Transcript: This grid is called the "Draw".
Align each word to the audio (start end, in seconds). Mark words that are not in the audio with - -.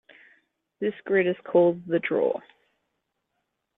This 0.79 0.95
grid 1.05 1.27
is 1.27 1.35
called 1.45 1.85
the 1.85 1.99
"Draw". 1.99 2.39